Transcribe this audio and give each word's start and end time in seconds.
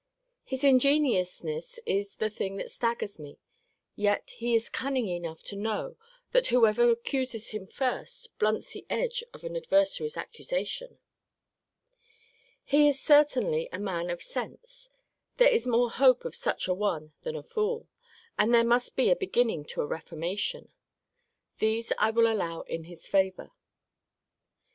His 0.43 0.63
ingenuousness 0.63 1.79
is 1.85 2.15
the 2.15 2.31
thing 2.31 2.55
that 2.55 2.71
staggers 2.71 3.19
me: 3.19 3.37
yet 3.95 4.31
is 4.41 4.65
he 4.67 4.71
cunning 4.71 5.07
enough 5.07 5.43
to 5.43 5.55
know, 5.55 5.95
that 6.31 6.47
whoever 6.47 6.89
accuses 6.89 7.49
him 7.49 7.67
first, 7.67 8.35
blunts 8.39 8.71
the 8.71 8.83
edge 8.89 9.23
of 9.31 9.43
an 9.43 9.55
adversary's 9.55 10.17
accusation. 10.17 10.97
He 12.63 12.87
is 12.87 12.99
certainly 12.99 13.69
a 13.71 13.77
man 13.77 14.09
of 14.09 14.23
sense: 14.23 14.89
there 15.37 15.51
is 15.51 15.67
more 15.67 15.91
hope 15.91 16.25
of 16.25 16.33
such 16.35 16.67
a 16.67 16.73
one 16.73 17.13
than 17.21 17.35
a 17.35 17.43
fool: 17.43 17.87
and 18.39 18.51
there 18.51 18.63
must 18.63 18.95
be 18.95 19.11
a 19.11 19.15
beginning 19.15 19.65
to 19.65 19.81
a 19.81 19.85
reformation. 19.85 20.71
These 21.59 21.93
I 21.99 22.09
will 22.09 22.25
allow 22.25 22.61
in 22.61 22.85
his 22.85 23.07
favour. 23.07 23.51